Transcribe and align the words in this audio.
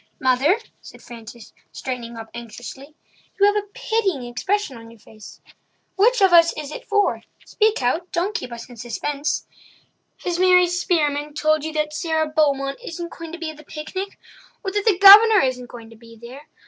"Mother," 0.19 0.59
said 0.81 1.03
Frances, 1.03 1.53
straightening 1.71 2.17
up 2.17 2.31
anxiously, 2.33 2.95
"you 3.39 3.45
have 3.45 3.55
a 3.55 3.67
pitying 3.71 4.25
expression 4.25 4.75
on 4.75 4.89
your 4.89 4.99
face. 4.99 5.41
Which 5.95 6.21
of 6.23 6.33
us 6.33 6.51
is 6.57 6.71
it 6.71 6.87
for—speak 6.89 7.83
out—don't 7.83 8.33
keep 8.33 8.51
us 8.51 8.67
in 8.67 8.77
suspense. 8.77 9.45
Has 10.23 10.39
Mary 10.39 10.65
Spearman 10.65 11.35
told 11.35 11.63
you 11.63 11.71
that 11.73 11.93
Sara 11.93 12.27
Beaumont 12.27 12.79
isn't 12.83 13.11
going 13.15 13.31
to 13.31 13.37
be 13.37 13.51
at 13.51 13.57
the 13.57 13.63
picnic?" 13.63 14.17
"Or 14.63 14.71
that 14.71 14.85
the 14.85 14.97
Governor 14.97 15.41
isn't 15.41 15.69
going 15.69 15.91
to 15.91 15.95
be 15.95 16.15
there?" 16.19 16.47